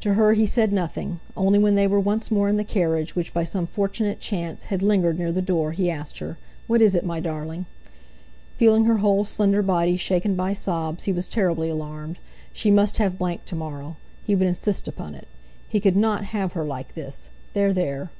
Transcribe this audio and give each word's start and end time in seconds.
To 0.00 0.14
her 0.14 0.32
he 0.32 0.46
said 0.46 0.72
nothing; 0.72 1.20
only 1.36 1.58
when 1.58 1.74
they 1.74 1.86
were 1.86 2.00
once 2.00 2.30
more 2.30 2.48
in 2.48 2.56
the 2.56 2.64
carriage, 2.64 3.14
which 3.14 3.34
by 3.34 3.44
some 3.44 3.66
fortunate 3.66 4.18
chance 4.18 4.64
had 4.72 4.82
lingered 4.82 5.18
near 5.18 5.30
the 5.30 5.42
door, 5.42 5.72
he 5.72 5.90
asked 5.90 6.20
her: 6.20 6.38
"What 6.66 6.80
is 6.80 6.94
it, 6.94 7.04
my 7.04 7.20
darling?" 7.20 7.66
Feeling 8.56 8.86
her 8.86 8.96
whole 8.96 9.26
slender 9.26 9.60
body 9.60 9.98
shaken 9.98 10.36
by 10.36 10.54
sobs, 10.54 11.04
he 11.04 11.12
was 11.12 11.28
terribly 11.28 11.68
alarmed. 11.68 12.16
She 12.50 12.70
must 12.70 12.96
have 12.96 13.18
Blank 13.18 13.44
to 13.44 13.56
morrow. 13.56 13.96
He 14.24 14.34
would 14.34 14.48
insist 14.48 14.88
upon 14.88 15.14
it. 15.14 15.28
He 15.68 15.80
could 15.80 15.96
not 15.98 16.24
have 16.32 16.54
her 16.54 16.64
like 16.64 16.94
this.... 16.94 17.28
There, 17.52 17.74
there! 17.74 18.10